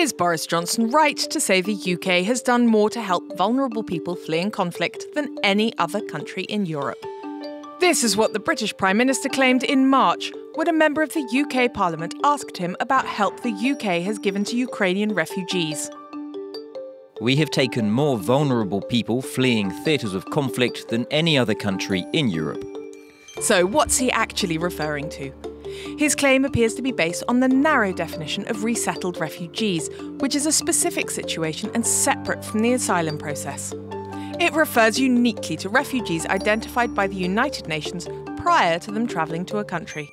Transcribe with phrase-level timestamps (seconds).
[0.00, 4.16] Is Boris Johnson right to say the UK has done more to help vulnerable people
[4.16, 7.04] fleeing conflict than any other country in Europe?
[7.80, 11.20] This is what the British Prime Minister claimed in March when a member of the
[11.20, 15.90] UK Parliament asked him about help the UK has given to Ukrainian refugees.
[17.20, 22.28] We have taken more vulnerable people fleeing theatres of conflict than any other country in
[22.28, 22.64] Europe.
[23.42, 25.49] So, what's he actually referring to?
[25.98, 30.46] His claim appears to be based on the narrow definition of resettled refugees, which is
[30.46, 33.74] a specific situation and separate from the asylum process.
[34.40, 39.58] It refers uniquely to refugees identified by the United Nations prior to them travelling to
[39.58, 40.10] a country.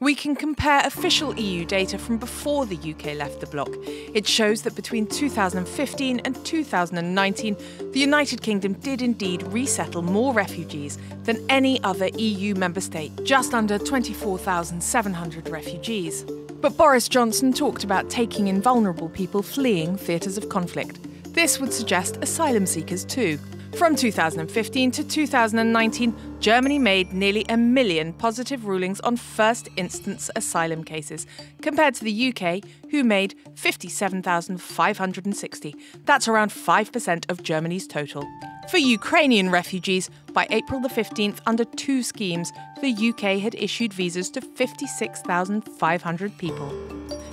[0.00, 3.68] We can compare official EU data from before the UK left the bloc.
[4.14, 7.56] It shows that between 2015 and 2019,
[7.90, 13.54] the United Kingdom did indeed resettle more refugees than any other EU member state, just
[13.54, 16.22] under 24,700 refugees.
[16.60, 21.00] But Boris Johnson talked about taking in vulnerable people fleeing theatres of conflict.
[21.34, 23.36] This would suggest asylum seekers too.
[23.76, 30.82] From 2015 to 2019, Germany made nearly a million positive rulings on first instance asylum
[30.82, 31.26] cases,
[31.62, 35.76] compared to the UK, who made 57,560.
[36.06, 38.26] That's around 5% of Germany's total.
[38.68, 44.30] For Ukrainian refugees, by April the 15th, under two schemes, the UK had issued visas
[44.30, 46.72] to 56,500 people.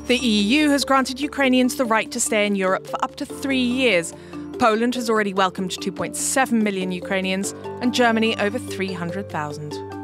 [0.07, 3.63] The EU has granted Ukrainians the right to stay in Europe for up to three
[3.63, 4.13] years,
[4.59, 9.94] Poland has already welcomed 2.7 million Ukrainians and Germany over 300,000.